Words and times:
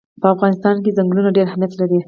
په 0.21 0.27
افغانستان 0.33 0.75
کې 0.83 0.95
چنګلونه 0.97 1.29
ډېر 1.37 1.45
اهمیت 1.49 1.71
لري. 1.79 1.99